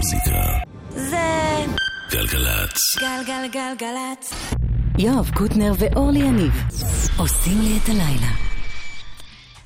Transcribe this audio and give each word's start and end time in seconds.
המוזיקה. 0.00 0.58
זה 0.90 1.66
גלגלצ. 2.10 2.78
גלגלגלגלצ. 3.00 4.32
יואב 4.98 5.30
קוטנר 5.34 5.72
ואורלי 5.78 6.18
יניב 6.18 6.52
עושים 7.18 7.58
לי 7.60 7.78
את 7.84 7.88
הלילה. 7.88 8.32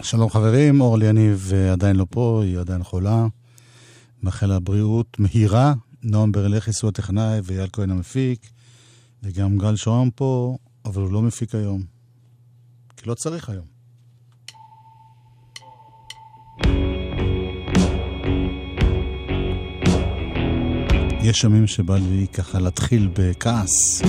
שלום 0.03 0.31
חברים, 0.31 0.81
אורלי 0.81 1.07
יניב 1.07 1.51
אה, 1.55 1.73
עדיין 1.73 1.97
לא 1.97 2.07
פה, 2.11 2.43
היא 2.45 2.59
עדיין 2.59 2.83
חולה. 2.83 3.27
מאחל 4.23 4.47
לה 4.47 4.61
בריאות 4.61 5.17
מהירה. 5.19 5.75
נועם 6.03 6.33
ברלכיס 6.33 6.83
הוא 6.83 6.89
הטכנאי 6.89 7.41
ואייל 7.45 7.69
כהן 7.73 7.91
המפיק. 7.91 8.51
וגם 9.23 9.59
גל 9.59 9.77
שוהם 9.77 10.11
פה, 10.11 10.57
אבל 10.85 11.03
הוא 11.03 11.13
לא 11.13 11.23
מפיק 11.23 11.55
היום. 11.55 11.83
כי 12.97 13.09
לא 13.09 13.15
צריך 13.15 13.49
היום. 13.49 13.74
יש 21.25 21.45
ימים 21.45 21.67
שבא 21.67 21.97
לי 21.97 22.27
ככה 22.33 22.59
להתחיל 22.59 23.09
בכעס. 23.13 24.03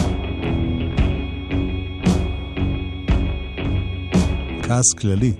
כעס 4.64 4.94
כללי. 5.00 5.34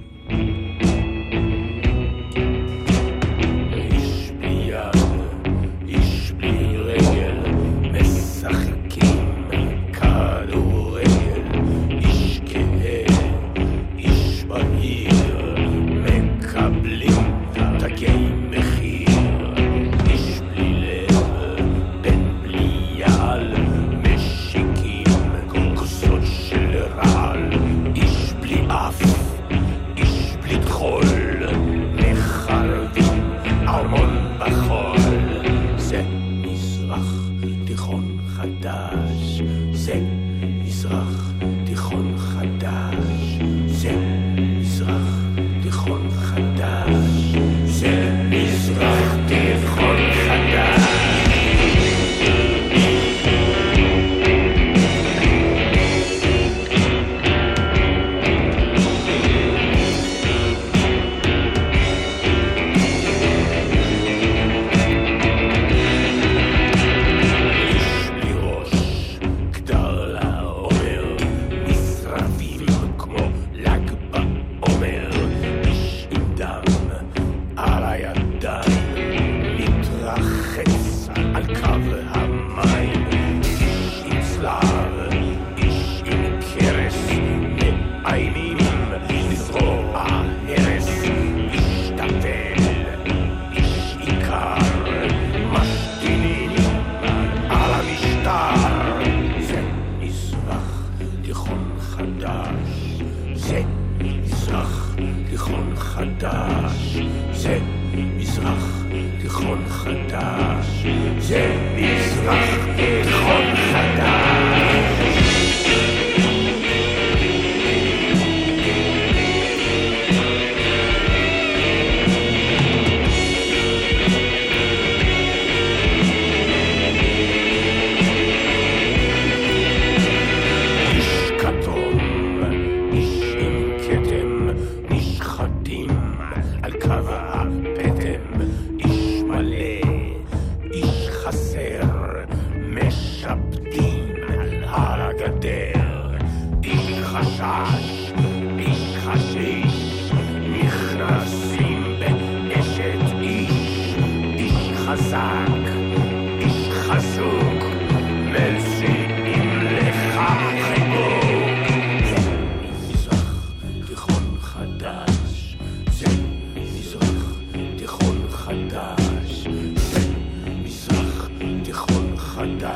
תיכון 172.46 172.75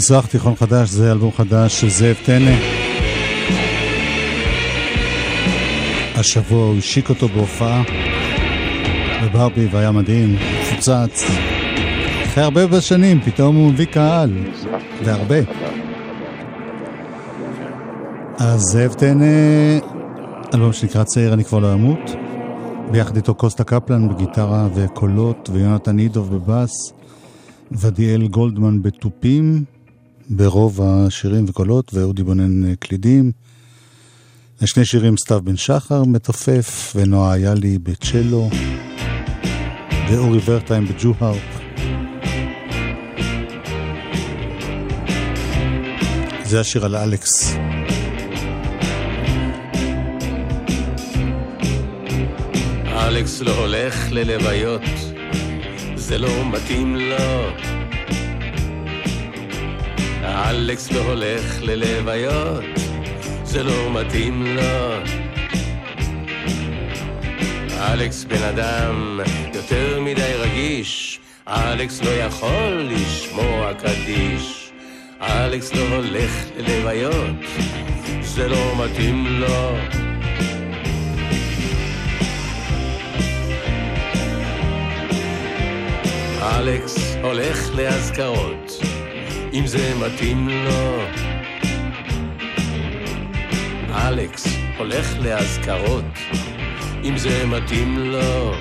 מזרח 0.00 0.26
תיכון 0.26 0.56
חדש, 0.56 0.88
זה 0.88 1.12
אלבום 1.12 1.32
חדש 1.32 1.80
של 1.80 1.88
זאב 1.88 2.16
טנא. 2.24 2.54
השבוע 6.14 6.64
הוא 6.64 6.78
השיק 6.78 7.08
אותו 7.08 7.28
בהופעה 7.28 7.82
בברבי 9.22 9.68
והיה 9.70 9.92
מדהים, 9.92 10.36
מפוצץ. 10.60 11.24
אחרי 12.24 12.44
הרבה 12.44 12.66
בשנים, 12.66 13.20
פתאום 13.20 13.56
הוא 13.56 13.72
מביא 13.72 13.86
קהל, 13.86 14.30
והרבה. 15.04 15.38
אז 18.38 18.60
זאב 18.60 18.92
טנא, 18.92 19.24
אלבום 20.54 20.72
שנקרא 20.72 21.04
צעיר 21.04 21.34
אני 21.34 21.44
כבר 21.44 21.58
לא 21.58 21.72
אמות, 21.72 22.10
ביחד 22.90 23.16
איתו 23.16 23.34
קוסטה 23.34 23.64
קפלן 23.64 24.08
בגיטרה 24.08 24.68
וקולות, 24.74 25.50
ויונתן 25.52 25.98
אידוב 25.98 26.34
בבאס, 26.34 26.92
ודיאל 27.72 28.26
גולדמן 28.26 28.82
בתופים, 28.82 29.64
ברוב 30.28 30.80
השירים 30.82 31.44
וקולות, 31.48 31.94
ואודי 31.94 32.22
בונן 32.22 32.64
אה, 32.64 32.76
קלידים. 32.76 33.32
שני 34.64 34.84
שירים 34.84 35.16
סתיו 35.16 35.40
בן 35.44 35.56
שחר 35.56 36.04
מתופף, 36.04 36.92
ונועה 36.96 37.34
איילי 37.34 37.78
בצ'לו, 37.78 38.50
ואורי 40.10 40.38
ורטיים 40.44 40.86
בג'ו-הרפ. 40.86 41.60
זה 46.44 46.60
השיר 46.60 46.84
על 46.84 46.96
אלכס. 46.96 47.56
אלכס 52.86 53.40
לא 53.40 53.58
הולך 53.58 54.12
ללוויות, 54.12 54.82
זה 55.94 56.18
לא 56.18 56.50
מתאים 56.52 56.96
לו. 56.96 57.69
אלכס 60.30 60.92
לא 60.92 61.00
הולך 61.00 61.62
ללוויות, 61.62 62.64
זה 63.44 63.62
לא 63.62 64.00
מתאים 64.00 64.46
לו. 64.56 64.94
אלכס 67.80 68.24
בן 68.24 68.42
אדם 68.42 69.20
יותר 69.54 70.00
מדי 70.00 70.32
רגיש, 70.38 71.20
אלכס 71.48 72.02
לא 72.02 72.10
יכול 72.10 72.88
לשמוע 72.90 73.74
קדיש. 73.74 74.70
אלכס 75.22 75.74
לא 75.74 75.94
הולך 75.94 76.32
ללוויות, 76.56 77.36
זה 78.20 78.48
לא 78.48 78.84
מתאים 78.84 79.26
לו. 79.26 79.76
אלכס 86.42 87.16
הולך 87.22 87.74
לאזכרות, 87.74 88.79
אם 89.52 89.66
זה 89.66 89.92
מתאים 89.94 90.48
לו. 90.48 91.02
אלכס 93.90 94.46
הולך 94.78 95.16
לאזכרות, 95.22 96.04
אם 97.04 97.16
זה 97.16 97.46
מתאים 97.46 97.98
לו. 97.98 98.54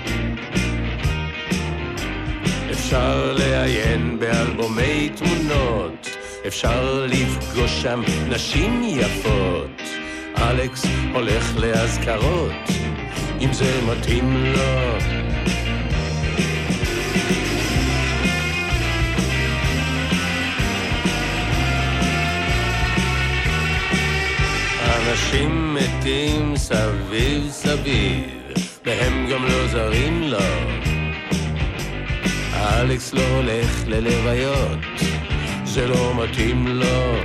אפשר 2.72 3.34
לעיין 3.34 4.20
באלבומי 4.20 5.10
תמונות, 5.16 6.10
אפשר 6.48 7.06
לפגוש 7.10 7.82
שם 7.82 8.02
נשים 8.30 8.82
יפות. 8.84 9.82
אלכס 10.38 10.86
הולך 11.14 11.58
לאזכרות, 11.58 12.52
אם 13.42 13.54
זה 13.54 13.80
מתאים 13.92 14.46
לו. 14.46 15.19
אנשים 25.20 25.76
מתים 25.76 26.58
סביב 26.58 27.50
סביב, 27.50 28.24
והם 28.86 29.28
גם 29.32 29.44
לא 29.46 29.68
זרים 29.68 30.24
לו. 30.24 30.38
אלכס 32.54 33.14
לא 33.14 33.22
הולך 33.36 33.84
ללוויות, 33.88 34.80
זה 35.64 35.88
לא 35.88 36.24
מתאים 36.24 36.68
לו. 36.68 37.16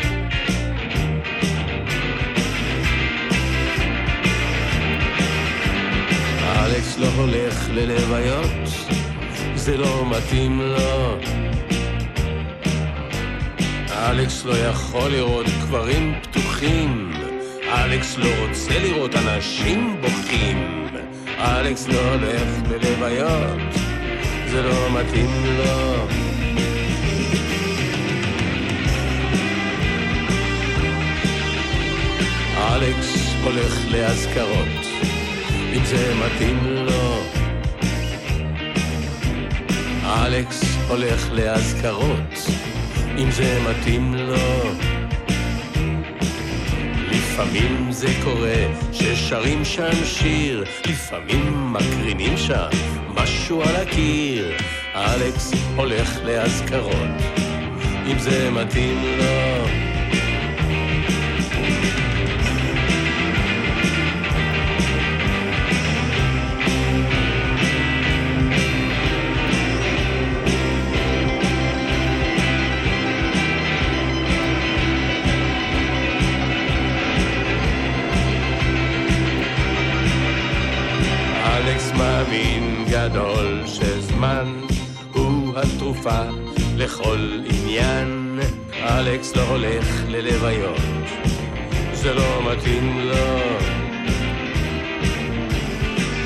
אלכס 6.43 6.99
לא 6.99 7.07
הולך 7.17 7.69
ללוויות, 7.71 8.69
זה 9.55 9.77
לא 9.77 10.07
מתאים 10.11 10.61
לו. 10.61 11.19
אלכס 13.91 14.45
לא 14.45 14.57
יכול 14.57 15.11
לראות 15.11 15.47
קברים 15.47 16.15
פתוחים, 16.23 17.14
אלכס 17.69 18.17
לא 18.19 18.29
רוצה 18.47 18.79
לראות 18.79 19.15
אנשים 19.15 19.97
בוכים. 20.01 20.87
אלכס 21.39 21.89
לא 21.89 22.01
הולך 22.15 22.49
ללוויות, 22.71 23.75
זה 24.47 24.63
לא 24.63 25.01
מתאים 25.01 25.31
לו. 25.59 26.07
אלכס 32.59 33.35
הולך 33.45 33.79
לאזכרות, 33.91 34.87
אם 35.77 35.85
זה 35.85 36.15
מתאים 36.15 36.59
לו. 36.67 37.23
אלכס 40.05 40.63
הולך 40.89 41.29
לאזכרות, 41.33 42.51
אם 43.19 43.31
זה 43.31 43.59
מתאים 43.71 44.15
לו. 44.15 44.84
לפעמים 47.35 47.93
זה 47.93 48.09
קורה 48.25 48.83
ששרים 48.93 49.65
שם 49.65 50.05
שיר, 50.05 50.65
לפעמים 50.87 51.73
מקרינים 51.73 52.37
שם 52.37 52.69
משהו 53.15 53.63
על 53.63 53.77
הקיר. 53.77 54.53
אלכס 54.95 55.53
הולך 55.77 56.19
לאזכרות, 56.25 57.23
אם 58.07 58.19
זה 58.19 58.51
מתאים 58.51 59.03
לו. 59.19 59.25
אלכס 59.25 59.94
מאמין 82.35 82.85
גדול 82.91 83.63
שזמן 83.67 84.61
הוא 85.13 85.55
התרופה 85.57 86.21
לכל 86.77 87.41
עניין. 87.45 88.41
אלכס 88.83 89.37
לא 89.37 89.43
הולך 89.43 90.03
ללוויות, 90.09 90.81
זה 91.93 92.15
לא 92.15 92.53
מתאים 92.53 93.01
לו. 93.01 93.39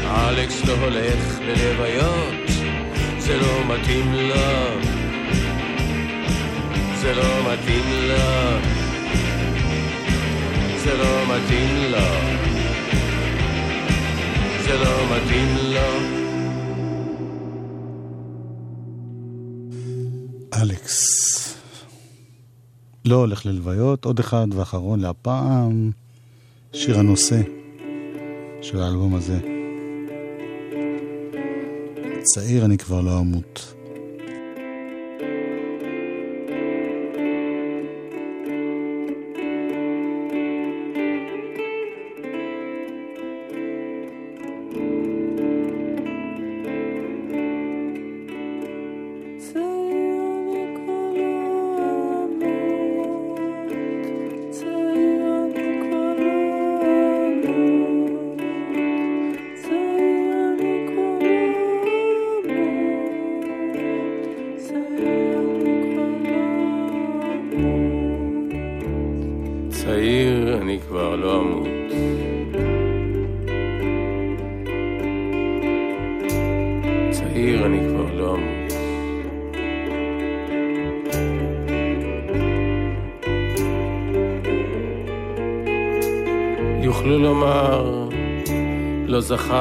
אלכס 0.04 0.64
לא 0.64 0.72
הולך 0.72 1.38
ללוויות, 1.40 2.48
זה 3.18 3.36
לא 3.36 3.74
מתאים 3.74 4.12
לו. 4.14 4.80
זה 6.94 7.14
לא 7.14 7.52
מתאים 7.52 7.84
לו. 8.08 8.58
זה 10.76 10.96
לא 10.96 11.36
מתאים 11.36 11.90
לו. 11.90 12.37
זה 14.68 14.74
לא 14.74 15.16
מתאים 15.16 15.48
לו. 15.74 16.18
אלכס. 20.62 20.98
לא 23.04 23.16
הולך 23.16 23.46
ללוויות, 23.46 24.04
עוד 24.04 24.18
אחד 24.18 24.46
ואחרון 24.52 25.00
להפעם, 25.00 25.90
שיר 26.72 26.98
הנושא 26.98 27.40
של 28.62 28.80
האלבום 28.80 29.14
הזה. 29.14 29.38
צעיר 32.22 32.64
אני 32.64 32.78
כבר 32.78 33.00
לא 33.00 33.18
אמות. 33.20 33.74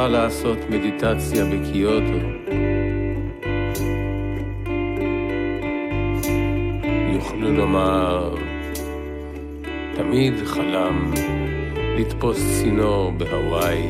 לעשות 0.08 0.58
מדיטציה 0.70 1.46
בקיוטו. 1.46 2.28
יוכלו 7.14 7.54
לומר, 7.54 8.36
תמיד 9.96 10.34
חלם 10.46 11.12
לתפוס 11.98 12.62
צינור 12.62 13.12
בהוואי. 13.12 13.84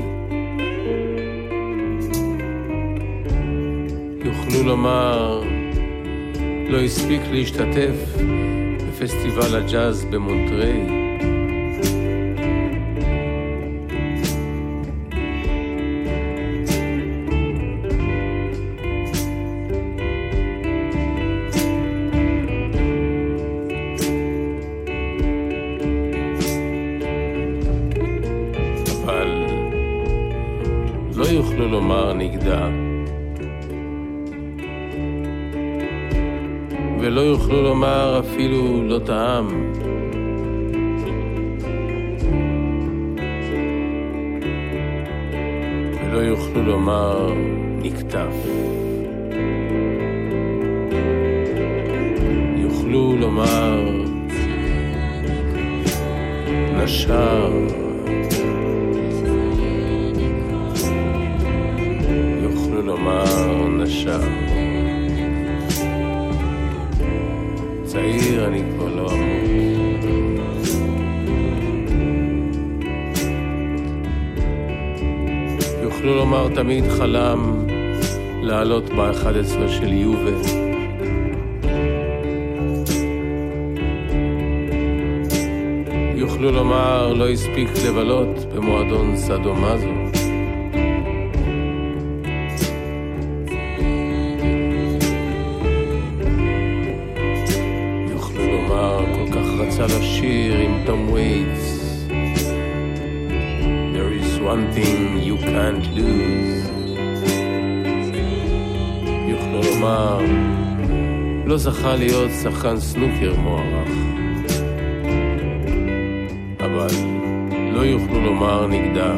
יוכלו 4.26 4.64
לומר, 4.66 5.44
לא 6.70 6.78
הספיק 6.78 7.22
להשתתף 7.32 7.96
בפסטיבל 8.88 9.56
הג'אז 9.56 10.06
במונטריי. 10.06 10.97
השער. 56.88 57.52
יוכלו 62.44 62.82
לומר 62.82 63.68
נשר. 63.68 64.20
צעיר 67.86 68.48
אני 68.48 68.62
כבר 68.72 68.96
לא 68.96 69.10
יוכלו 75.84 76.16
לומר 76.16 76.48
תמיד 76.56 76.84
חלם 76.98 77.68
לעלות 78.42 78.90
באחד 78.90 79.38
עשרה 79.38 79.70
של 79.70 79.94
יובל. 79.94 80.67
אפילו 86.48 86.64
לומר 86.64 87.14
לא 87.14 87.30
הספיק 87.30 87.70
לבלות 87.88 88.54
במועדון 88.56 89.18
סדו 89.18 89.56
מזו. 89.56 89.88
יוכלו 98.12 98.52
לומר 98.52 99.06
כל 99.16 99.32
כך 99.32 99.46
רצה 99.60 99.86
לשיר 99.86 100.58
עם 100.58 100.86
תום 100.86 101.10
וייטס 101.14 102.08
There 103.94 104.14
is 104.22 104.40
one 104.40 104.76
thing 104.76 105.20
you 105.24 105.44
can't 105.44 105.86
lose 105.98 106.72
יוכלו 109.28 109.62
לומר 109.74 110.20
לא 111.46 111.58
זכה 111.58 111.96
להיות 111.96 112.32
שחקן 112.44 112.80
סנוקר 112.80 113.34
מוערך 113.38 114.27
אבל 116.88 117.72
לא 117.72 117.82
יוכלו 117.86 118.22
לומר 118.22 118.68
נגדה. 118.68 119.16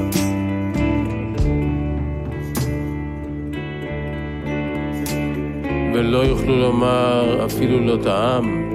ולא 5.94 6.18
יוכלו 6.18 6.60
לומר 6.60 7.46
אפילו 7.46 7.80
לא 7.80 7.98
טעם. 8.04 8.66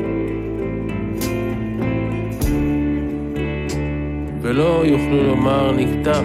ולא 4.41 4.83
יוכלו 4.85 5.23
לומר 5.23 5.73
נקטף. 5.73 6.25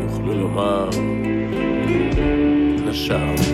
יוכלו 0.00 0.34
לומר 0.34 0.88
נשר. 2.86 3.53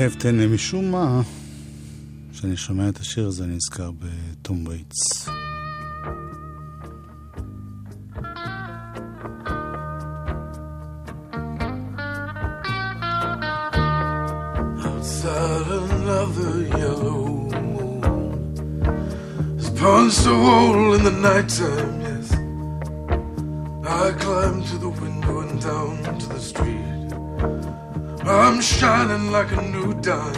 זאב 0.00 0.14
טנא 0.18 0.46
משום 0.46 0.90
מה, 0.90 1.20
כשאני 2.32 2.56
שומע 2.56 2.88
את 2.88 2.98
השיר 2.98 3.26
הזה 3.26 3.44
אני 3.44 3.54
נזכר 3.54 3.90
בטום 3.90 4.66
וייטס. 4.66 5.28
another 15.90 16.52
yellow 16.80 17.24
moon 17.74 18.32
is 19.60 19.68
punched 19.80 20.26
a 20.32 20.34
hole 20.44 20.94
in 20.96 21.02
the 21.08 21.14
nighttime. 21.28 21.79
like 29.50 29.58
a 29.58 29.68
new 29.70 29.94
dime. 30.00 30.34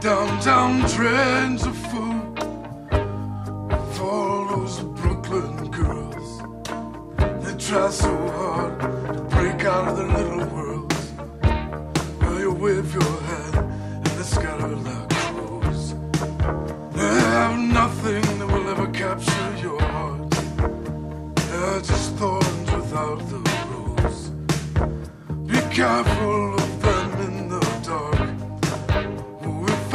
Downtown 0.00 0.88
trends 0.88 1.65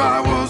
I 0.01 0.19
were 0.21 0.40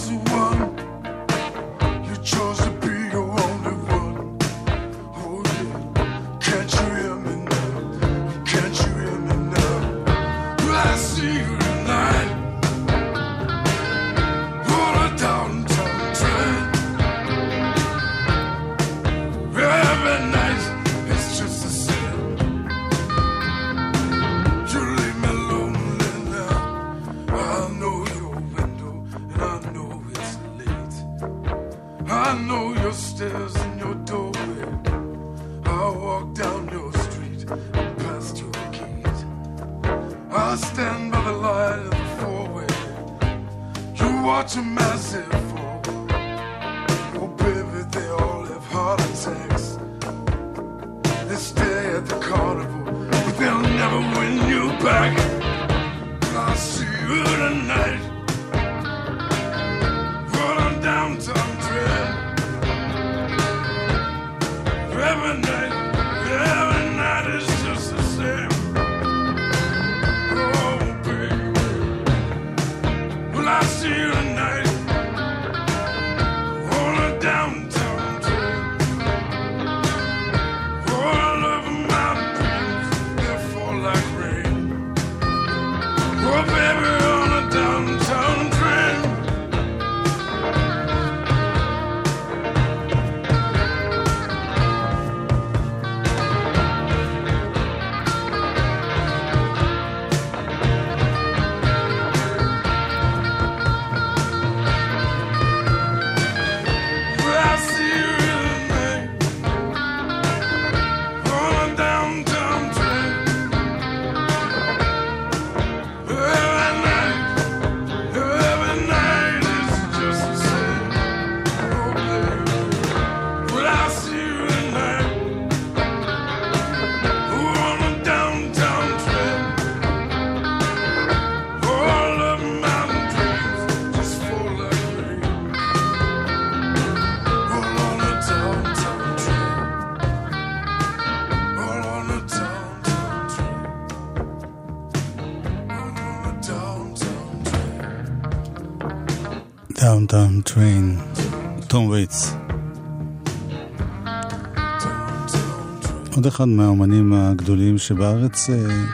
עוד 156.21 156.27
אחד 156.27 156.47
מהאומנים 156.47 157.13
הגדולים 157.13 157.77
שבארץ 157.77 158.49
אה, 158.49 158.85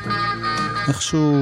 איכשהו, 0.87 1.35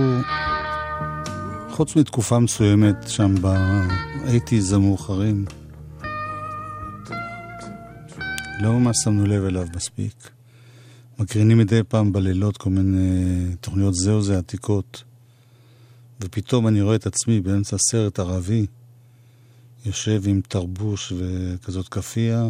חוץ 1.69 1.95
מתקופה 1.95 2.39
מסוימת 2.39 2.95
שם 3.07 3.35
באייטיז 3.41 4.73
המאוחרים, 4.73 5.45
לא 8.59 8.79
ממש 8.79 8.97
שמנו 9.03 9.25
לב 9.25 9.43
אליו 9.43 9.67
מספיק. 9.75 10.29
מקרינים 11.19 11.57
מדי 11.57 11.83
פעם 11.87 12.13
בלילות 12.13 12.57
כל 12.57 12.69
מיני 12.69 13.55
תוכניות 13.61 13.95
זהו 13.95 14.21
זה 14.21 14.37
עתיקות, 14.37 15.03
ופתאום 16.21 16.67
אני 16.67 16.81
רואה 16.81 16.95
את 16.95 17.05
עצמי 17.05 17.41
באמצע 17.41 17.77
סרט 17.77 18.19
ערבי, 18.19 18.65
יושב 19.85 20.21
עם 20.25 20.41
תרבוש 20.47 21.13
וכזאת 21.17 21.87
כאפיה, 21.87 22.49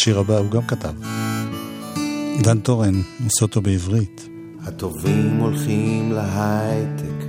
השיר 0.00 0.18
הבא, 0.18 0.38
הוא 0.38 0.50
גם 0.50 0.62
כתב. 0.62 0.92
דן 2.42 2.60
טורן, 2.60 2.94
עושה 3.24 3.42
אותו 3.42 3.60
בעברית. 3.60 4.28
הטובים 4.62 5.36
הולכים 5.40 6.12
להייטק, 6.12 7.24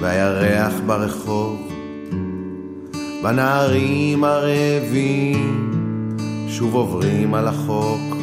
והירח 0.00 0.72
ברחוב. 0.86 1.72
בנערים 3.22 4.24
הרעבים 4.24 5.70
שוב 6.48 6.74
עוברים 6.74 7.34
על 7.34 7.48
החוק. 7.48 8.16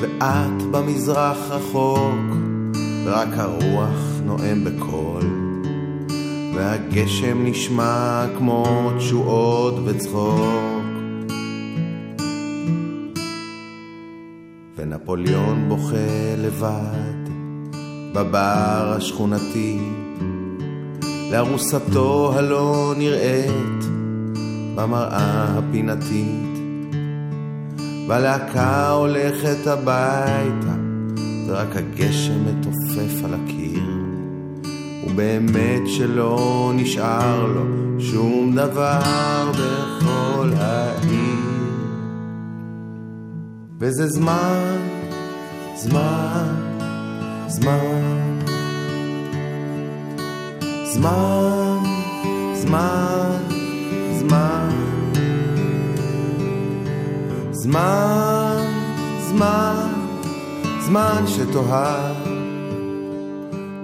ואת 0.00 0.62
במזרח 0.70 1.38
רחוק, 1.50 2.36
ורק 3.04 3.28
הרוח 3.32 4.20
נואם 4.24 4.64
בקול. 4.64 5.22
והגשם 6.54 7.46
נשמע 7.46 8.24
כמו 8.38 8.90
תשועות 8.98 9.74
וצחוק. 9.84 10.69
ונפוליאון 15.20 15.68
בוכה 15.68 16.34
לבד 16.38 17.30
בבר 18.14 18.94
השכונתי. 18.96 19.78
לארוסתו 21.32 22.32
הלא 22.36 22.94
נראית 22.98 23.84
במראה 24.74 25.58
הפינתית. 25.58 26.58
והלהקה 28.08 28.90
הולכת 28.90 29.66
הביתה 29.66 30.74
ורק 31.46 31.76
הגשם 31.76 32.44
מתופף 32.44 33.24
על 33.24 33.34
הקיר. 33.34 33.82
ובאמת 35.06 35.82
שלא 35.86 36.72
נשאר 36.74 37.46
לו 37.46 37.64
שום 38.00 38.52
דבר 38.54 39.50
בכל 39.50 40.50
העיר. 40.56 41.40
וזה 43.78 44.06
זמן, 44.08 44.89
זמן, 45.82 46.54
זמן, 47.48 48.38
זמן, 50.84 51.78
זמן, 52.54 53.38
זמן, 54.18 54.68
זמן, 57.52 58.64
זמן, 59.20 59.92
זמן 60.80 61.24
שתאהב, 61.26 62.16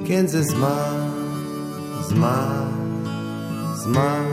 כן 0.06 0.26
זה 0.26 0.42
זמן, 0.42 1.10
זמן, 2.00 2.68
זמן. 3.74 4.24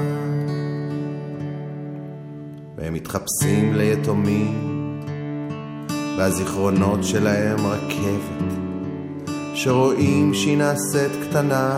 והם 2.77 2.93
מתחפשים 2.93 3.73
ליתומים, 3.73 4.72
והזיכרונות 6.23 7.03
שלהם 7.03 7.59
רכבת, 7.65 8.53
שרואים 9.53 10.33
שהיא 10.33 10.57
נעשית 10.57 11.11
קטנה 11.23 11.77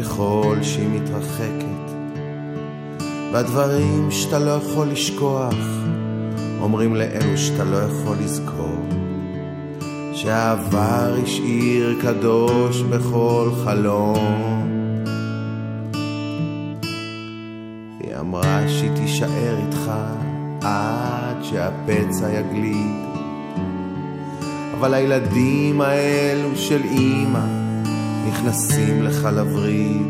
ככל 0.00 0.56
שהיא 0.62 0.88
מתרחקת. 0.88 1.92
והדברים 3.32 4.10
שאתה 4.10 4.38
לא 4.38 4.50
יכול 4.50 4.88
לשכוח, 4.88 5.54
אומרים 6.60 6.96
לאלו 6.96 7.38
שאתה 7.38 7.64
לא 7.64 7.76
יכול 7.76 8.16
לזכור, 8.24 8.88
שהעבר 10.14 11.14
השאיר 11.22 11.98
קדוש 12.02 12.82
בכל 12.82 13.50
חלום. 13.64 14.68
היא 18.00 18.16
אמרה 18.20 18.68
שהיא 18.68 18.90
תישאר 18.96 19.56
איתך 19.66 19.90
עד 20.62 21.36
שהפצע 21.42 22.32
יגליד. 22.32 23.09
אבל 24.80 24.94
הילדים 24.94 25.80
האלו 25.80 26.56
של 26.56 26.82
אימא 26.84 27.44
נכנסים 28.28 29.02
לך 29.02 29.28
לווריד. 29.32 30.06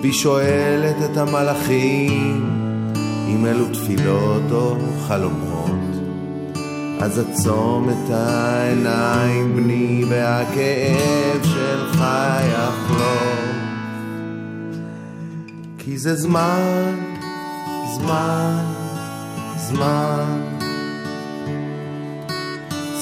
והיא 0.00 0.12
שואלת 0.12 0.96
את 1.04 1.16
המלאכים 1.16 2.50
אם 3.28 3.46
אלו 3.46 3.64
תפילות 3.72 4.42
או 4.52 4.76
חלומות. 5.08 5.80
אז 7.00 7.18
עצום 7.18 7.88
את 7.90 8.10
העיניים 8.10 9.56
בני 9.56 10.04
והכאב 10.08 11.42
שלך 11.42 12.04
יחלום. 12.52 13.56
כי 15.78 15.98
זה 15.98 16.14
זמן, 16.14 16.94
זמן, 17.94 18.64
זמן. 19.56 20.65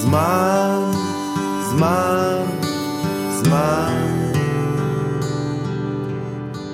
זמן, 0.05 0.91
זמן, 1.71 2.43
זמן. 3.31 4.05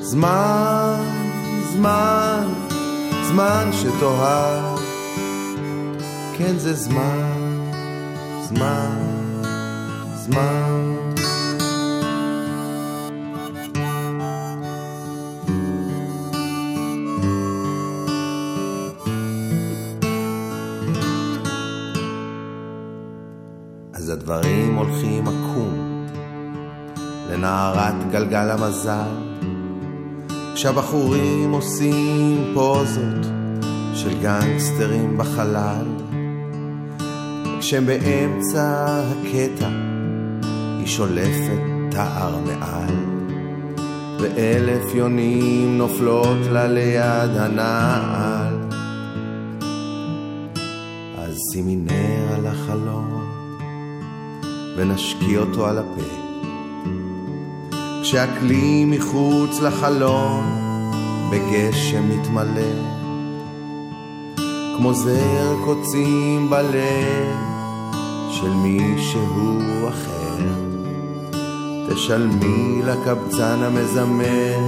זמן, 0.01 1.01
זמן, 1.73 2.49
זמן 3.29 3.71
שתאהב. 3.73 4.79
כן 6.38 6.59
זה 6.59 6.75
זמן, 6.75 7.61
זמן, 8.43 8.97
זמן. 10.14 10.89
גלגל 28.31 28.51
המזל, 28.51 29.11
כשהבחורים 30.55 31.53
עושים 31.53 32.51
פוזות 32.55 33.27
של 33.95 34.21
גנגסטרים 34.23 35.19
בחלל, 35.19 35.87
כשהם 37.61 37.87
באמצע 37.87 39.01
הקטע 39.11 39.69
היא 40.79 40.87
שולפת 40.87 41.61
תער 41.90 42.37
מעל, 42.47 42.95
ואלף 44.21 44.95
יונים 44.95 45.79
נופלות 45.79 46.47
לה 46.51 46.66
ליד 46.66 47.37
הנעל. 47.37 48.55
אז 51.19 51.37
שימי 51.53 51.77
נר 51.77 52.35
על 52.35 52.47
החלום 52.47 53.25
ונשקיע 54.77 55.40
אותו 55.40 55.66
על 55.66 55.79
הפה. 55.79 56.19
כשהכלי 58.11 58.85
מחוץ 58.85 59.61
לחלום 59.61 60.44
בגשם 61.31 62.09
מתמלא, 62.09 62.73
כמו 64.77 64.94
זר 64.94 65.57
קוצים 65.64 66.51
בלב 66.51 67.37
של 68.31 68.51
מישהו 68.51 69.59
אחר. 69.88 70.44
תשלמי 71.88 72.83
לקבצן 72.83 73.59
המזמר 73.62 74.59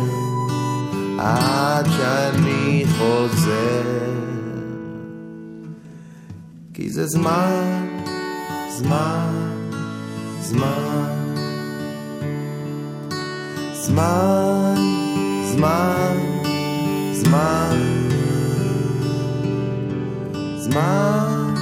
עד 1.18 1.86
שאני 1.96 2.84
חוזר. 2.98 3.82
כי 6.74 6.90
זה 6.90 7.06
זמן, 7.06 7.86
זמן, 8.68 9.50
זמן. 10.40 11.21
זמן, 13.92 14.74
זמן, 15.44 16.16
זמן. 17.12 17.76
זמן, 20.56 21.54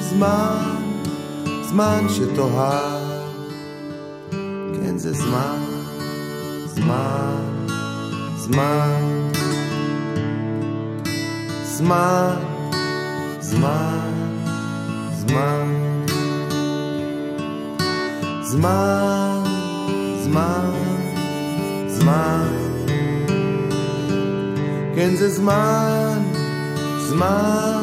זמן, 0.00 0.76
זמן 1.62 2.06
שתאהב. 2.08 3.02
כן 4.74 4.98
זה 4.98 5.12
זמן, 5.12 5.58
זמן, 6.66 7.42
זמן. 8.36 9.30
זמן, 11.64 12.36
זמן, 13.40 14.10
זמן. 15.12 15.68
זמן, 18.42 19.44
זמן, 20.24 20.97
זמן. 21.98 22.48
כן 24.94 25.16
זה 25.16 25.28
זמן, 25.28 26.22
זמן, 27.08 27.82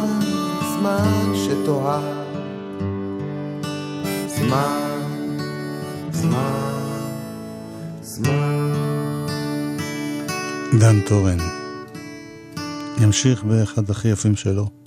זמן 0.79 1.31
שתאהב. 1.35 2.03
זמן, 4.27 5.01
זמן, 6.11 6.79
זמן. 8.01 8.73
דן 10.79 11.01
טורן. 11.07 11.37
ימשיך 13.01 13.43
באחד 13.43 13.89
הכי 13.89 14.07
יפים 14.07 14.35
שלו. 14.35 14.84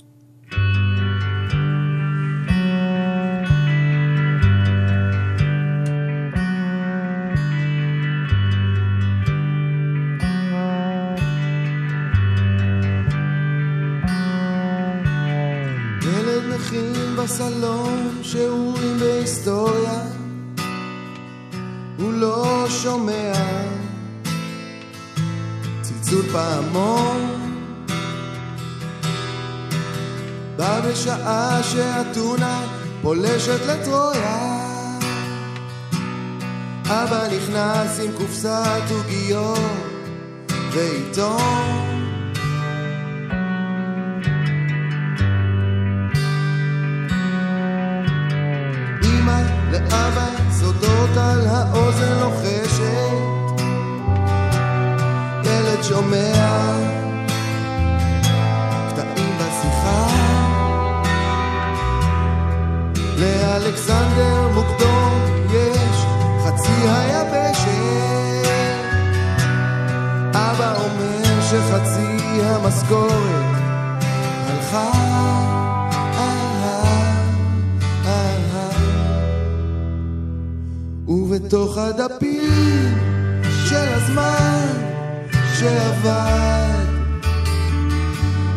לאלכסנדר 63.69 64.47
מוקדום 64.53 65.13
יש 65.53 66.05
חצי 66.45 66.71
היבשת 66.87 67.69
אבא 70.33 70.73
אומר 70.77 71.41
שחצי 71.41 72.41
המשכורת 72.41 73.55
אחד. 74.59 75.09
ובתוך 81.07 81.77
הדפים 81.77 82.97
של 83.69 83.89
הזמן 83.93 84.67
שעבד 85.53 86.85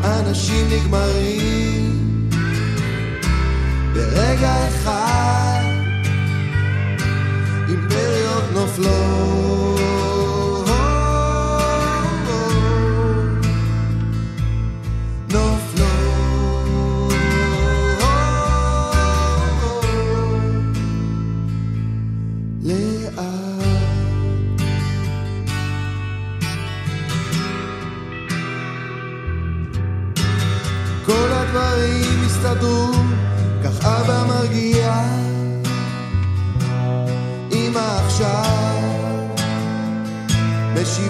אנשים 0.04 0.66
נגמרים 0.70 2.28
ברגע 3.94 4.68
אחד 4.68 5.01
flow 8.72 9.41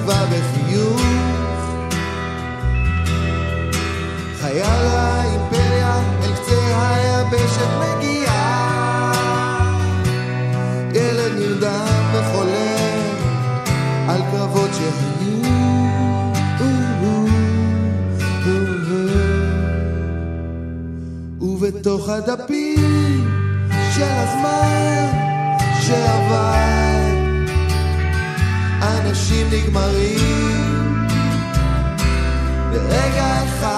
משיבה 0.03 0.25
בחיוך. 0.27 1.03
חייל 4.41 4.87
האימפריה 4.87 5.99
אל 6.23 6.33
קצה 6.35 6.89
היבשת 6.89 7.69
מגיע. 7.81 8.33
ילד 10.95 11.33
נרדם 11.39 12.05
וחולם 12.13 12.99
על 14.09 14.21
קרבות 14.31 14.71
שהיו. 14.75 15.23
ובתוך 21.41 22.09
הדפים 22.09 23.29
של 23.95 24.03
הזמן 24.03 25.07
שעבר 25.81 26.82
אנשים 29.23 29.47
נגמרים. 29.51 31.07
ברגע 32.73 33.45
אחד 33.45 33.72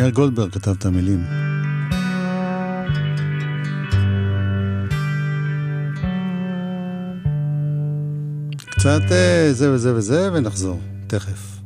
מאיר 0.00 0.10
גולדברג 0.10 0.50
כתב 0.52 0.70
את 0.78 0.84
המילים. 0.84 1.24
קצת 8.56 9.00
אה, 9.10 9.48
זה 9.52 9.72
וזה 9.72 9.94
וזה, 9.94 10.30
ונחזור, 10.32 10.80
תכף. 11.06 11.60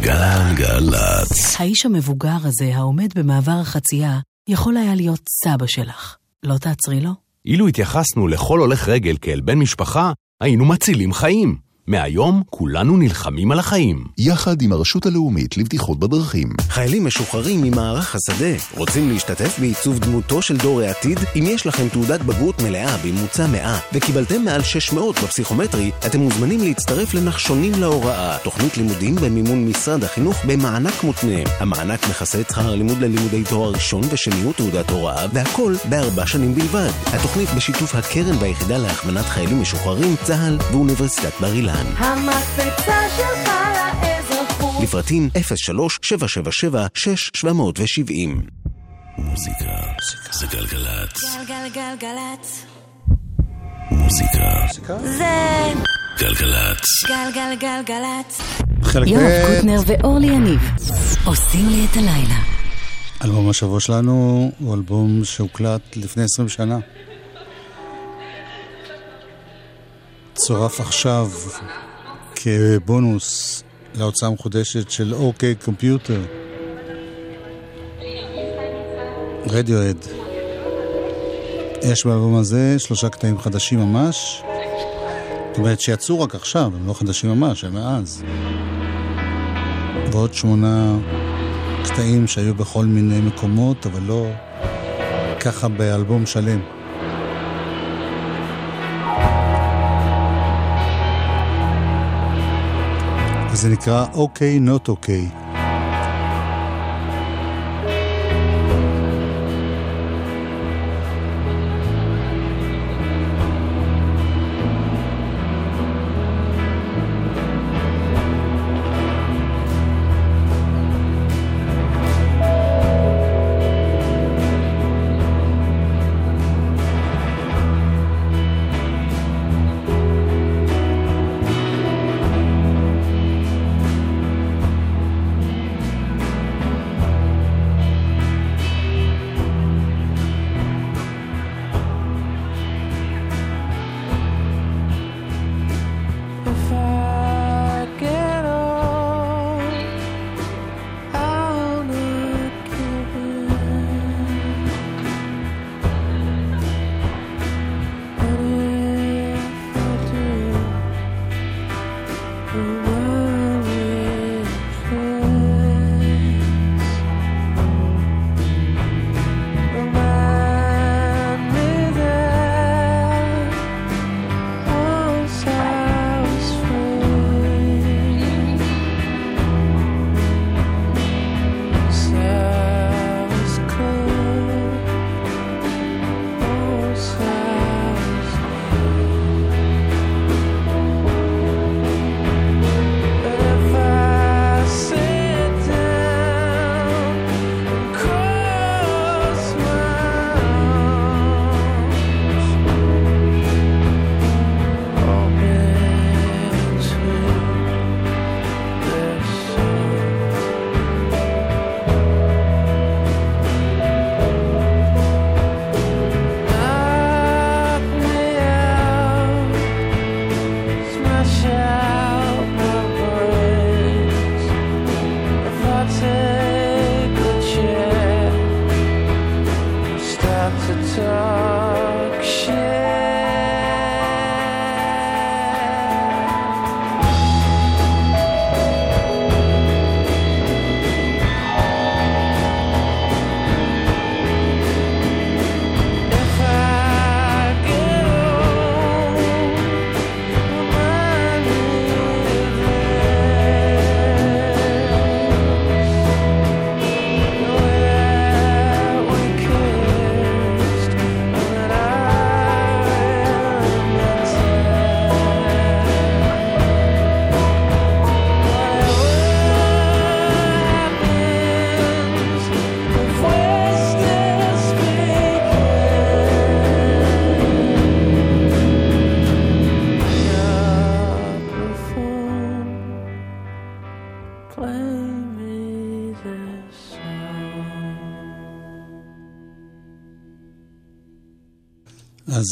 גלגלצ. 0.00 1.60
האיש 1.60 1.86
המבוגר 1.86 2.36
הזה, 2.42 2.76
העומד 2.76 3.18
במעבר 3.18 3.58
החצייה, 3.60 4.18
יכול 4.48 4.76
היה 4.76 4.94
להיות 4.94 5.28
סבא 5.44 5.66
שלך. 5.66 6.16
לא 6.42 6.58
תעצרי 6.58 7.00
לו? 7.00 7.10
אילו 7.44 7.68
התייחסנו 7.68 8.28
לכל 8.28 8.60
הולך 8.60 8.88
רגל 8.88 9.16
כאל 9.20 9.40
בן 9.40 9.58
משפחה, 9.58 10.12
היינו 10.40 10.64
מצילים 10.64 11.12
חיים. 11.12 11.65
מהיום 11.88 12.42
כולנו 12.50 12.96
נלחמים 12.96 13.52
על 13.52 13.58
החיים. 13.58 14.04
יחד 14.18 14.62
עם 14.62 14.72
הרשות 14.72 15.06
הלאומית 15.06 15.56
לבטיחות 15.56 15.98
בדרכים. 15.98 16.48
חיילים 16.68 17.04
משוחררים 17.04 17.62
ממערך 17.62 18.14
השדה 18.14 18.54
רוצים 18.76 19.10
להשתתף 19.10 19.58
בעיצוב 19.58 19.98
דמותו 19.98 20.42
של 20.42 20.56
דור 20.56 20.80
העתיד? 20.80 21.18
אם 21.36 21.44
יש 21.46 21.66
לכם 21.66 21.88
תעודת 21.88 22.20
בגרות 22.20 22.62
מלאה 22.62 22.96
בממוצע 22.96 23.46
100 23.46 23.78
וקיבלתם 23.92 24.44
מעל 24.44 24.62
600 24.62 25.18
בפסיכומטרי, 25.18 25.90
אתם 26.06 26.20
מוזמנים 26.20 26.60
להצטרף 26.60 27.14
לנחשונים 27.14 27.72
להוראה, 27.80 28.38
תוכנית 28.44 28.76
לימודים 28.76 29.14
במימון 29.14 29.64
משרד 29.68 30.04
החינוך 30.04 30.44
במענק 30.46 31.04
מותנה. 31.04 31.38
המענק 31.58 32.08
מכסה 32.10 32.40
את 32.40 32.48
שכר 32.48 32.72
הלימוד 32.72 32.98
ללימודי 32.98 33.44
תואר 33.44 33.70
ראשון 33.70 34.02
ושני 34.10 34.52
תעודת 34.56 34.90
הוראה, 34.90 35.26
והכל 35.32 35.74
בארבע 35.88 36.26
שנים 36.26 36.54
בלבד. 36.54 36.90
התוכנית 37.06 37.48
בשיתוף 37.56 37.94
הקרן 37.94 38.36
והיחידה 38.40 38.78
להכוונת 38.78 39.24
חיילים 39.24 39.60
משוחררים, 39.60 40.14
צה"ל 40.24 40.58
ואוניברסיטת 40.72 41.32
בר 41.40 41.52
אילן. 41.52 41.75
כאן. 41.76 41.86
המקפצה 41.96 42.98
שלך 43.16 43.50
לאזרחות. 44.02 44.82
לפרטים 44.82 45.30
03-777-6770. 45.34 45.70
מוזיקה 49.18 49.82
זה 50.32 50.46
גלגלצ. 50.46 51.36
גלגלגלגלצ. 51.48 52.64
מוזיקה 53.90 54.66
זה 55.02 55.72
גלגלצ. 56.18 57.04
גלגלגלגלצ. 57.08 58.40
חלק 58.82 59.08
יואב 59.08 59.46
קוטנר 59.46 59.80
ואורלי 59.86 60.26
יניב 60.26 60.60
עושים 61.24 61.68
לי 61.68 61.86
את 61.90 61.96
הלילה. 61.96 62.38
אלבום 63.24 63.50
השבוע 63.50 63.80
שלנו 63.80 64.50
הוא 64.58 64.74
אלבום 64.74 65.24
שהוקלט 65.24 65.96
לפני 65.96 66.22
20 66.22 66.48
שנה. 66.48 66.78
צורף 70.36 70.80
עכשיו 70.80 71.30
כבונוס 72.34 73.62
להוצאה 73.94 74.28
המחודשת 74.28 74.90
של 74.90 75.14
אוקיי 75.14 75.54
קומפיוטר. 75.54 76.20
רדיואד. 79.46 79.96
יש 81.82 82.06
באלבום 82.06 82.36
הזה 82.36 82.78
שלושה 82.78 83.08
קטעים 83.08 83.38
חדשים 83.38 83.78
ממש. 83.78 84.42
זאת 85.48 85.58
אומרת 85.58 85.80
שיצאו 85.80 86.20
רק 86.20 86.34
עכשיו, 86.34 86.72
הם 86.74 86.86
לא 86.86 86.92
חדשים 86.92 87.30
ממש, 87.30 87.64
הם 87.64 87.74
מאז. 87.74 88.22
ועוד 90.12 90.34
שמונה 90.34 90.98
קטעים 91.84 92.26
שהיו 92.26 92.54
בכל 92.54 92.84
מיני 92.84 93.20
מקומות, 93.20 93.86
אבל 93.86 94.02
לא 94.02 94.26
ככה 95.40 95.68
באלבום 95.68 96.26
שלם. 96.26 96.75
וזה 103.56 103.68
נקרא 103.68 104.06
אוקיי, 104.14 104.58
נוט 104.60 104.88
אוקיי. 104.88 105.28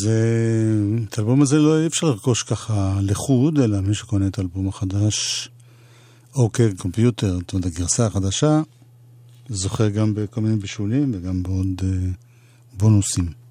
אז 0.05 0.09
אה, 0.09 1.05
את 1.09 1.19
האלבום 1.19 1.43
הזה 1.43 1.59
לא 1.59 1.81
אי 1.81 1.87
אפשר 1.87 2.07
לרכוש 2.07 2.43
ככה 2.43 2.99
לחוד, 3.03 3.59
אלא 3.59 3.81
מי 3.81 3.95
שקונה 3.95 4.27
את 4.27 4.39
האלבום 4.39 4.69
החדש, 4.69 5.49
אוקיי, 6.35 6.75
קומפיוטר, 6.75 7.39
זאת 7.39 7.53
אומרת, 7.53 7.67
הגרסה 7.67 8.07
החדשה, 8.07 8.63
זוכר 9.49 9.89
גם 9.89 10.15
בכל 10.15 10.41
מיני 10.41 10.57
בישולים 10.57 11.11
וגם 11.15 11.43
בעוד 11.43 11.81
uh, 11.81 11.85
בונוסים. 12.79 13.44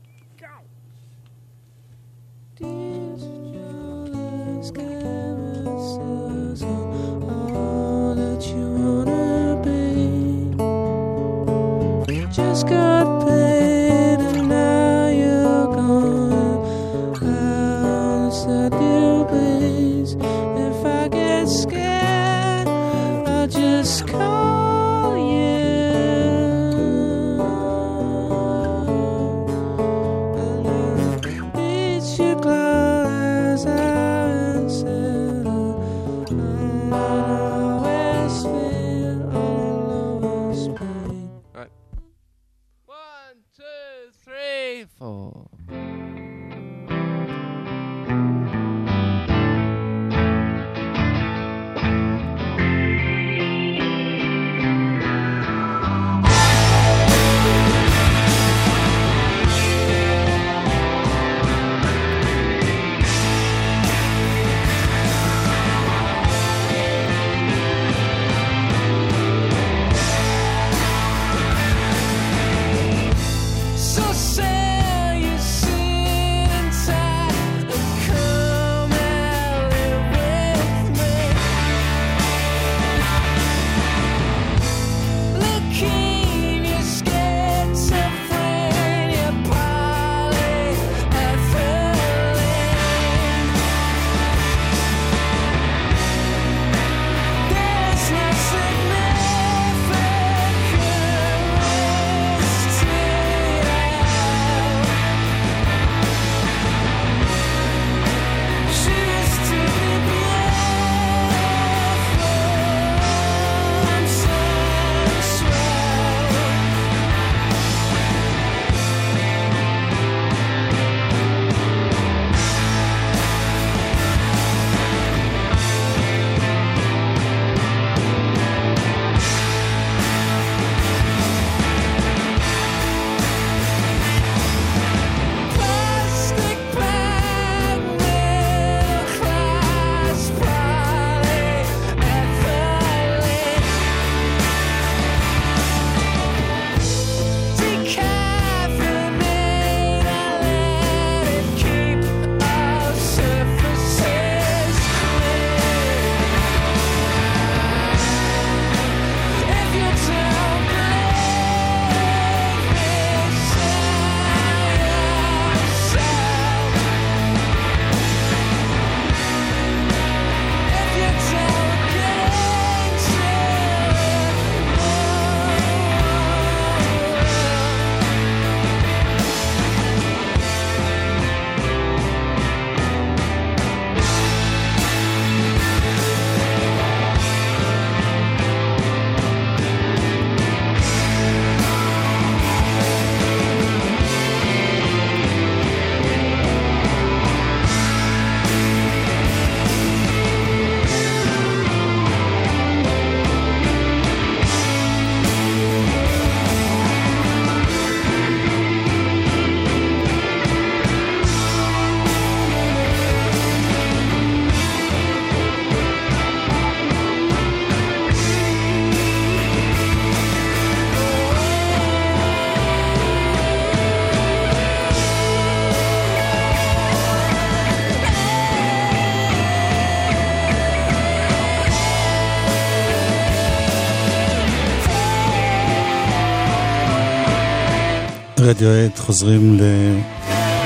רדיואט 238.43 238.99
חוזרים 238.99 239.59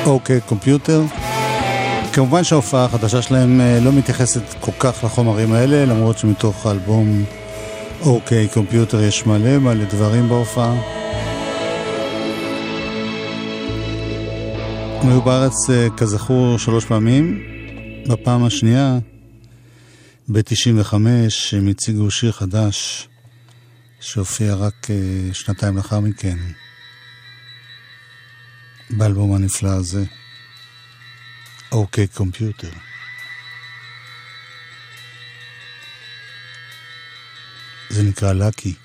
לאוקיי 0.05 0.41
קומפיוטר. 0.41 1.01
כמובן 2.13 2.43
שההופעה 2.43 2.85
החדשה 2.85 3.21
שלהם 3.21 3.61
אה, 3.61 3.79
לא 3.79 3.91
מתייחסת 3.91 4.41
כל 4.59 4.71
כך 4.79 5.03
לחומרים 5.03 5.53
האלה, 5.53 5.85
למרות 5.85 6.17
שמתוך 6.17 6.65
האלבום 6.65 7.25
אוקיי 8.01 8.47
קומפיוטר 8.53 9.03
יש 9.03 9.25
מלא 9.25 9.57
מלא 9.57 9.85
דברים 9.85 10.29
בהופעה. 10.29 10.75
הם 15.01 15.09
היו 15.09 15.21
בארץ 15.21 15.69
אה, 15.69 15.87
כזכור 15.97 16.59
שלוש 16.59 16.85
פעמים. 16.85 17.43
בפעם 18.07 18.43
השנייה, 18.43 18.99
ב-95, 20.29 20.93
הם 21.51 21.67
הציגו 21.67 22.11
שיר 22.11 22.31
חדש 22.31 23.07
שהופיע 23.99 24.55
רק 24.55 24.87
אה, 24.89 25.33
שנתיים 25.33 25.77
לאחר 25.77 25.99
מכן. 25.99 26.37
באלבום 28.89 29.35
הנפלא 29.35 29.69
הזה, 29.69 30.03
אוקיי 31.71 32.07
קומפיוטר. 32.07 32.71
זה 37.89 38.03
נקרא 38.03 38.33
לקי. 38.33 38.75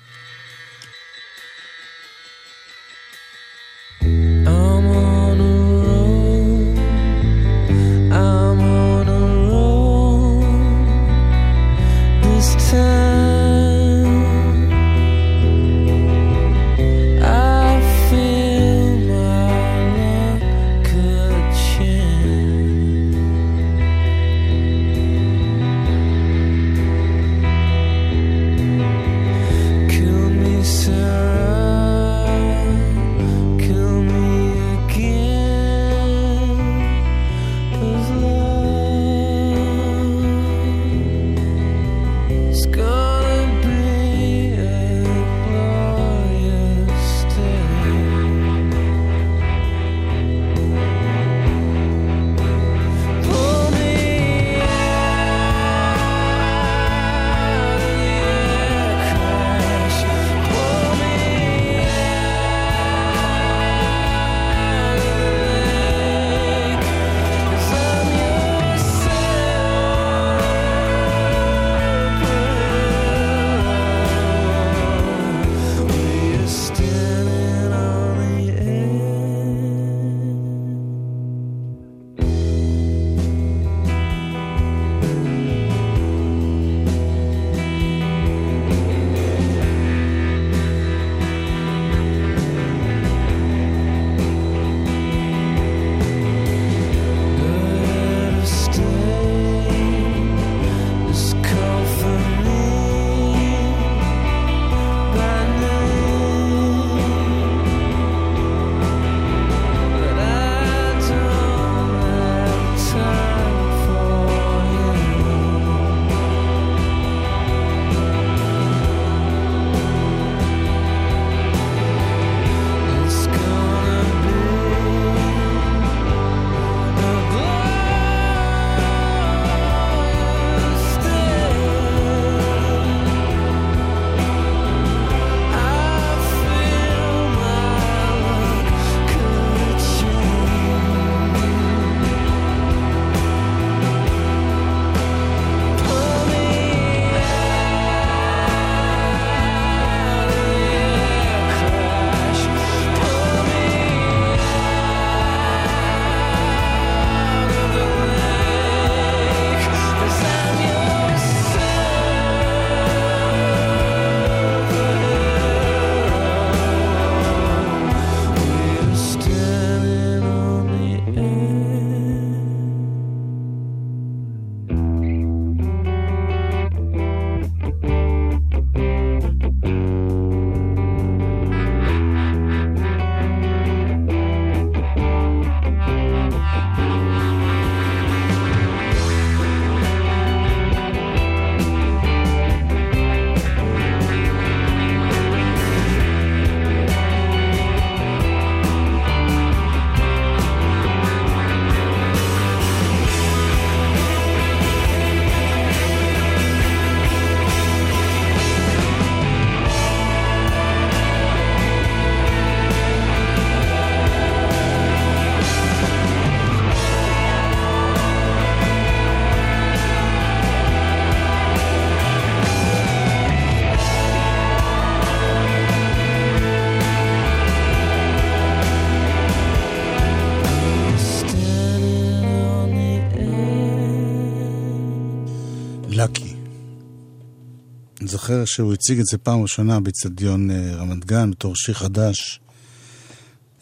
זוכר 238.13 238.45
שהוא 238.45 238.73
הציג 238.73 238.99
את 238.99 239.05
זה 239.05 239.17
פעם 239.17 239.41
ראשונה 239.41 239.79
באצטדיון 239.79 240.51
אה, 240.51 240.75
רמת 240.75 241.05
גן 241.05 241.31
בתור 241.31 241.55
שיר 241.55 241.75
חדש. 241.75 242.39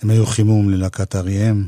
הם 0.02 0.10
היו 0.10 0.26
חימום 0.26 0.70
ללהקת 0.70 1.16
אריאם, 1.16 1.66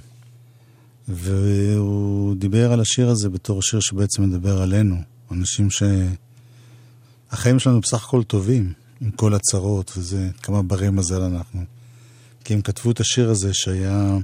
והוא 1.07 2.35
דיבר 2.35 2.71
על 2.71 2.79
השיר 2.79 3.09
הזה 3.09 3.29
בתור 3.29 3.61
שיר 3.61 3.79
שבעצם 3.79 4.23
מדבר 4.23 4.61
עלינו. 4.61 4.95
אנשים 5.31 5.67
שהחיים 7.31 7.59
שלנו 7.59 7.81
בסך 7.81 8.03
הכל 8.03 8.23
טובים, 8.23 8.73
עם 9.01 9.11
כל 9.11 9.33
הצרות 9.33 9.91
וזה, 9.97 10.29
כמה 10.41 10.61
ברי 10.61 10.89
מזל 10.89 11.21
אנחנו. 11.21 11.63
כי 12.43 12.53
הם 12.53 12.61
כתבו 12.61 12.91
את 12.91 12.99
השיר 12.99 13.29
הזה 13.29 13.53
שהיה 13.53 14.17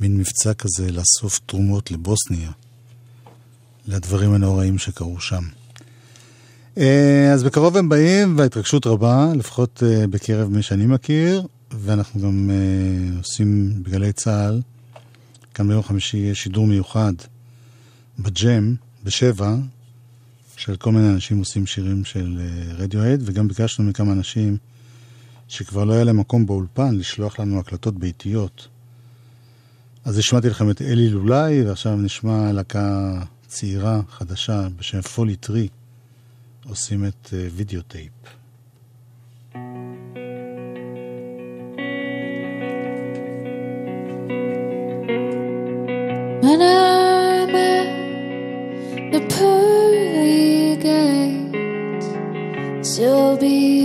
מין 0.00 0.18
מבצע 0.18 0.54
כזה 0.54 0.92
לאסוף 0.92 1.40
תרומות 1.46 1.90
לבוסניה, 1.90 2.50
לדברים 3.86 4.32
הנוראים 4.32 4.78
שקרו 4.78 5.20
שם. 5.20 5.44
אה, 6.78 7.32
אז 7.32 7.44
בקרוב 7.44 7.76
הם 7.76 7.88
באים, 7.88 8.38
וההתרגשות 8.38 8.86
רבה, 8.86 9.32
לפחות 9.34 9.82
אה, 9.86 10.06
בקרב 10.06 10.48
מי 10.48 10.62
שאני 10.62 10.86
מכיר, 10.86 11.46
ואנחנו 11.70 12.20
גם 12.20 12.50
אה, 12.50 13.18
עושים 13.18 13.82
בגלי 13.82 14.12
צה"ל, 14.12 14.60
כאן 15.54 15.68
ביום 15.68 15.82
חמישי 15.82 16.16
יש 16.16 16.42
שידור 16.42 16.66
מיוחד 16.66 17.12
בג'ם, 18.18 18.74
בשבע, 19.04 19.54
של 20.56 20.76
כל 20.76 20.92
מיני 20.92 21.08
אנשים 21.08 21.38
עושים 21.38 21.66
שירים 21.66 22.04
של 22.04 22.40
רדיואד, 22.78 23.22
וגם 23.24 23.48
ביקשנו 23.48 23.84
מכמה 23.84 24.12
אנשים 24.12 24.56
שכבר 25.48 25.84
לא 25.84 25.92
היה 25.92 26.04
להם 26.04 26.16
מקום 26.20 26.46
באולפן 26.46 26.94
לשלוח 26.94 27.38
לנו 27.38 27.58
הקלטות 27.58 27.98
ביתיות. 27.98 28.68
אז 30.04 30.18
השמעתי 30.18 30.48
לכם 30.48 30.70
את 30.70 30.82
אלי 30.82 31.08
לולאי, 31.08 31.62
ועכשיו 31.62 31.96
נשמע 31.96 32.52
להקה 32.52 33.18
צעירה, 33.46 34.00
חדשה, 34.10 34.68
בשם 34.78 35.00
פולי 35.00 35.36
טרי, 35.36 35.68
עושים 36.69 37.05
את 37.05 37.33
וידאו 37.51 37.81
טייפ. 37.81 38.11
When 46.43 46.61
I'm 46.61 47.55
at 47.55 47.87
the 49.13 49.21
pearly 49.33 50.75
gates, 50.87 52.07
still 52.89 53.37
be 53.37 53.84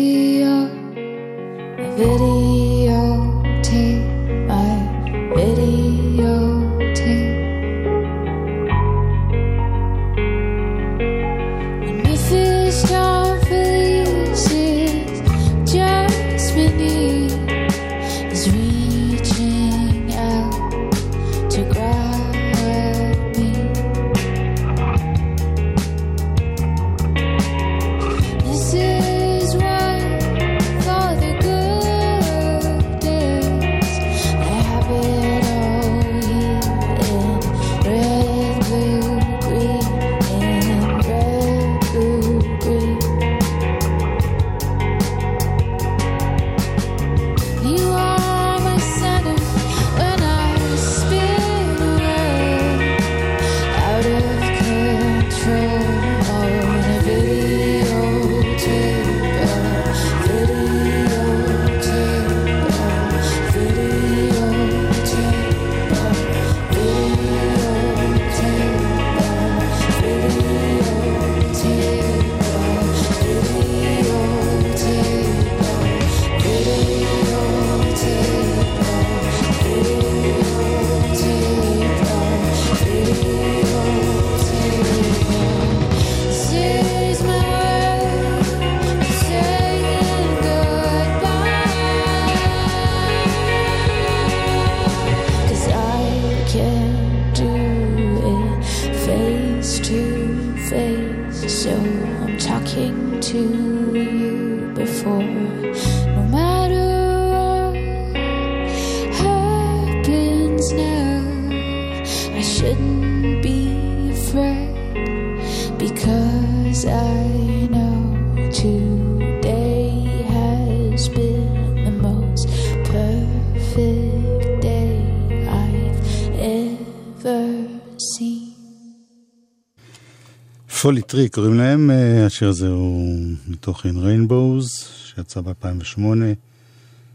פולי 130.81 131.01
טרי 131.01 131.29
קוראים 131.29 131.53
להם, 131.53 131.91
אה, 131.91 132.25
השיר 132.25 132.49
הזה 132.49 132.67
הוא 132.67 133.17
מתוך 133.47 133.85
In 133.85 133.89
Rainbows, 133.89 134.85
שיצא 135.05 135.41
ב-2008, 135.41 136.01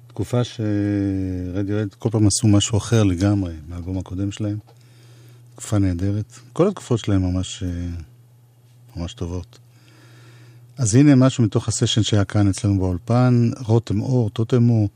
תקופה 0.07 0.41
שרדיוהד 0.45 1.95
כל 1.99 2.09
פעם 2.11 2.27
עשו 2.27 2.49
משהו 2.49 2.79
אחר 2.79 3.03
לגמרי 3.03 3.55
מהאלבום 3.69 3.99
הקודם 3.99 4.33
שלהם, 4.33 4.59
תקופה 5.55 5.79
נהדרת, 5.79 6.39
כל 6.53 6.69
התקופות 6.69 6.99
שלהם 6.99 7.23
ממש, 7.23 7.63
אה, 7.63 7.89
ממש 8.97 9.15
טובות. 9.15 9.59
אז 10.79 10.95
הנה 10.95 11.15
משהו 11.15 11.45
מתוך 11.45 11.69
הסשן 11.69 12.03
שהיה 12.03 12.25
כאן 12.25 12.49
אצלנו 12.49 12.79
באולפן, 12.79 13.51
רותם 13.67 14.01
אור, 14.01 14.31
טוטמו 14.31 14.89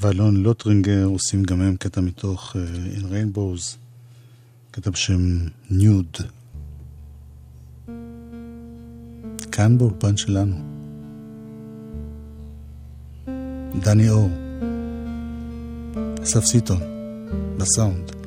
ואלון 0.00 0.36
לוטרינגר 0.36 1.04
עושים 1.04 1.42
גם 1.42 1.60
הם 1.60 1.76
קטע 1.76 2.00
מתוך 2.00 2.56
אה, 2.56 2.98
In 2.98 3.02
Rainbows, 3.02 3.76
קטע 4.70 4.90
בשם 4.90 5.38
ניוד. 5.70 6.16
כאן 9.52 9.78
באולפן 9.78 10.16
שלנו. 10.16 10.56
דני 13.80 14.10
אור, 14.10 14.30
אסף 16.22 16.44
סיטון, 16.44 16.80
בסאונד. 17.56 18.21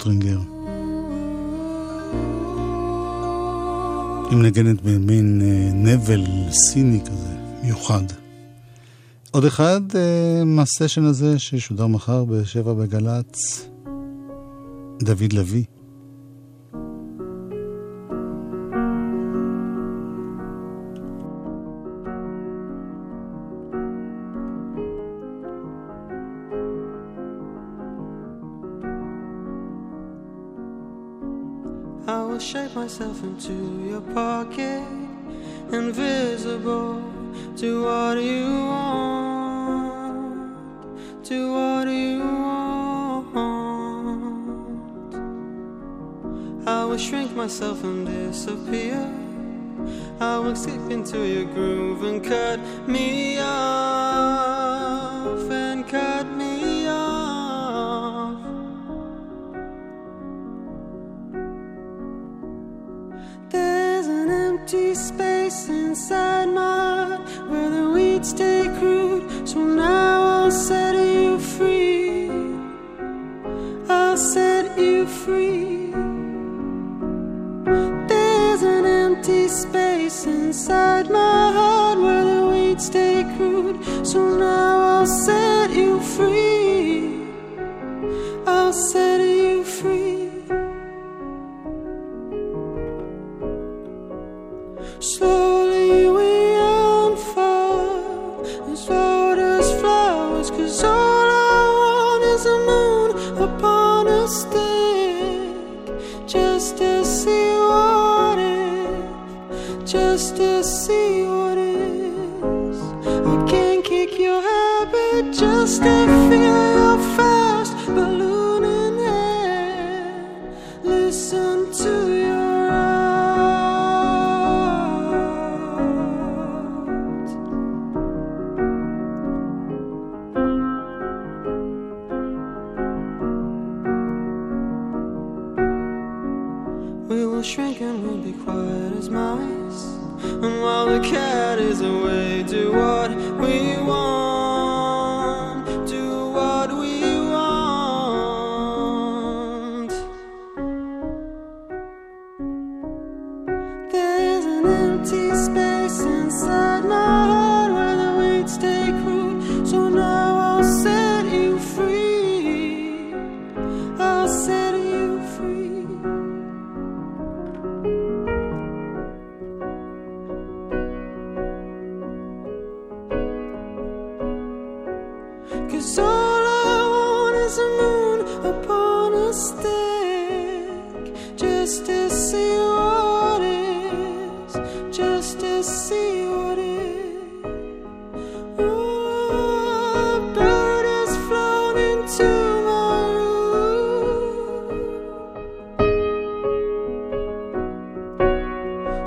רוטרינגר. 0.00 0.38
היא 4.30 4.38
מנגנת 4.38 4.82
במין 4.82 5.42
אה, 5.44 5.70
נבל 5.74 6.24
סיני 6.50 7.00
כזה, 7.04 7.36
מיוחד. 7.62 8.02
עוד 9.30 9.44
אחד 9.44 9.80
אה, 9.94 10.44
מהסשן 10.44 11.04
הזה 11.04 11.38
שישודר 11.38 11.86
מחר 11.86 12.24
בשבע 12.24 12.72
בגל"צ, 12.72 13.68
דוד 15.02 15.32
לביא. 15.32 15.64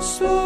So 0.04 0.43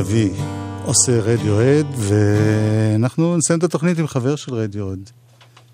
לביא 0.00 0.30
עושה 0.84 1.20
רדיואד, 1.20 1.86
ואנחנו 1.96 3.36
נסיים 3.36 3.58
את 3.58 3.64
התוכנית 3.64 3.98
עם 3.98 4.06
חבר 4.06 4.36
של 4.36 4.54
רדיואד, 4.54 5.10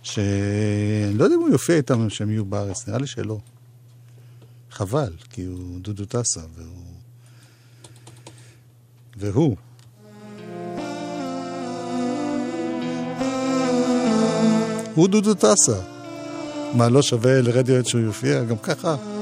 שאני 0.03 1.14
לא 1.14 1.24
יודע 1.24 1.37
אם 1.37 1.41
הוא 1.41 1.51
יופיע 1.51 1.77
איתם 1.77 2.11
שהם 2.11 2.31
יהיו 2.31 2.45
בארץ, 2.45 2.89
נראה 2.89 2.99
לי 2.99 3.07
שלא. 3.07 3.39
חבל, 4.70 5.12
כי 5.31 5.45
הוא 5.45 5.81
דודו 5.81 6.05
טסה, 6.05 6.41
והוא... 6.57 6.68
והוא. 9.16 9.57
הוא 14.95 15.09
דודו 15.09 15.35
טסה. 15.35 15.81
מה, 16.74 16.89
לא 16.89 17.03
שווה 17.03 17.41
לרדיואד 17.43 17.87
שהוא 17.87 18.01
יופיע? 18.01 18.45
גם 18.45 18.59
ככה. 18.59 19.16